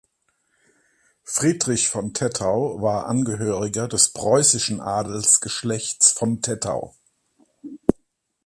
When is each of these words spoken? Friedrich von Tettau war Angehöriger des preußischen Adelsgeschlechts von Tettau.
Friedrich 1.23 1.87
von 1.87 2.15
Tettau 2.15 2.81
war 2.81 3.05
Angehöriger 3.05 3.87
des 3.87 4.09
preußischen 4.13 4.81
Adelsgeschlechts 4.81 6.11
von 6.11 6.41
Tettau. 6.41 6.95